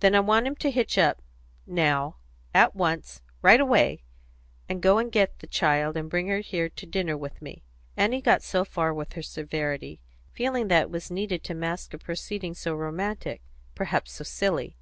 "Then 0.00 0.16
I 0.16 0.18
want 0.18 0.44
him 0.48 0.56
to 0.56 0.72
hitch 0.72 0.98
up 0.98 1.22
now 1.64 2.16
at 2.52 2.74
once 2.74 3.22
right 3.42 3.60
away 3.60 4.02
and 4.68 4.82
go 4.82 4.98
and 4.98 5.12
get 5.12 5.38
the 5.38 5.46
child 5.46 5.96
and 5.96 6.10
bring 6.10 6.26
her 6.26 6.40
here 6.40 6.68
to 6.68 6.84
dinner 6.84 7.16
with 7.16 7.40
me." 7.40 7.62
Annie 7.96 8.20
got 8.20 8.42
so 8.42 8.64
far 8.64 8.92
with 8.92 9.12
her 9.12 9.22
severity, 9.22 10.00
feeling 10.32 10.66
that 10.66 10.82
it 10.82 10.90
was 10.90 11.12
needed 11.12 11.44
to 11.44 11.54
mask 11.54 11.94
a 11.94 11.98
proceeding 11.98 12.54
so 12.54 12.74
romantic, 12.74 13.40
perhaps 13.76 14.10
so 14.14 14.24
silly. 14.24 14.76